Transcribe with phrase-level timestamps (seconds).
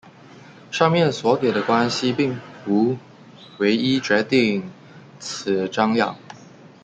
[0.71, 2.97] 上面所给的关系并不
[3.59, 4.67] 唯一决定
[5.19, 6.17] 此张量。